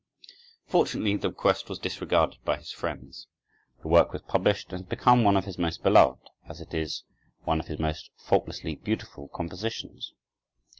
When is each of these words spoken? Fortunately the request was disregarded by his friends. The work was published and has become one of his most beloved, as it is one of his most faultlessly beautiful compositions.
Fortunately 0.65 1.15
the 1.15 1.29
request 1.29 1.69
was 1.69 1.77
disregarded 1.77 2.43
by 2.43 2.57
his 2.57 2.71
friends. 2.71 3.27
The 3.83 3.87
work 3.87 4.11
was 4.13 4.23
published 4.23 4.69
and 4.73 4.79
has 4.81 4.89
become 4.89 5.23
one 5.23 5.37
of 5.37 5.45
his 5.45 5.59
most 5.59 5.83
beloved, 5.83 6.27
as 6.49 6.59
it 6.59 6.73
is 6.73 7.03
one 7.43 7.59
of 7.59 7.67
his 7.67 7.77
most 7.77 8.09
faultlessly 8.17 8.73
beautiful 8.77 9.27
compositions. 9.27 10.13